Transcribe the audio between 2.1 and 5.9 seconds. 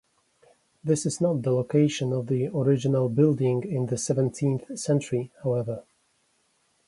of the original building in the seventeenth century, however.